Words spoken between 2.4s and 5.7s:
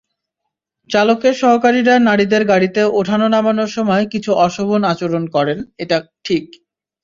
গাড়িতে ওঠানো-নামানোর সময় কিছু অশোভন আচরণ করেন,